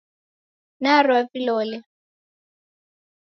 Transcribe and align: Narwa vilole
Narwa 0.81 1.19
vilole 1.31 1.77